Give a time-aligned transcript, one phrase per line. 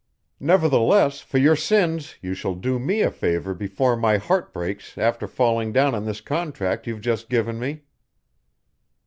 [0.39, 5.27] Nevertheless, for your sins, you shall do me a favour before my heart breaks after
[5.27, 7.81] falling down on this contract you've just given me."